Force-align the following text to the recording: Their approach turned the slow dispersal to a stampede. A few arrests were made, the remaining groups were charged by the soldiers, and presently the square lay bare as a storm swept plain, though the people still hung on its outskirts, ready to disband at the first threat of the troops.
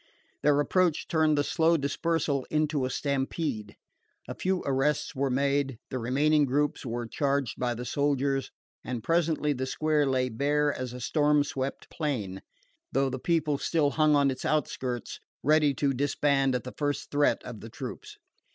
Their 0.41 0.59
approach 0.59 1.07
turned 1.07 1.37
the 1.37 1.43
slow 1.43 1.77
dispersal 1.77 2.47
to 2.51 2.85
a 2.85 2.89
stampede. 2.89 3.75
A 4.27 4.33
few 4.33 4.63
arrests 4.65 5.13
were 5.13 5.29
made, 5.29 5.77
the 5.91 5.99
remaining 5.99 6.45
groups 6.45 6.83
were 6.83 7.05
charged 7.05 7.59
by 7.59 7.75
the 7.75 7.85
soldiers, 7.85 8.49
and 8.83 9.03
presently 9.03 9.53
the 9.53 9.67
square 9.67 10.07
lay 10.07 10.29
bare 10.29 10.73
as 10.73 10.91
a 10.93 10.99
storm 10.99 11.43
swept 11.43 11.87
plain, 11.91 12.41
though 12.91 13.11
the 13.11 13.19
people 13.19 13.59
still 13.59 13.91
hung 13.91 14.15
on 14.15 14.31
its 14.31 14.43
outskirts, 14.43 15.19
ready 15.43 15.71
to 15.75 15.93
disband 15.93 16.55
at 16.55 16.63
the 16.63 16.73
first 16.75 17.11
threat 17.11 17.43
of 17.43 17.59
the 17.59 17.69
troops. 17.69 18.17